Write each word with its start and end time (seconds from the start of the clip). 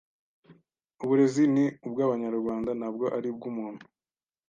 uburezi 1.03 1.43
ni 1.53 1.65
ubw’abanyarwanda 1.85 2.71
ntabwo 2.79 3.05
ari 3.17 3.27
ubw’umuntu 3.33 3.83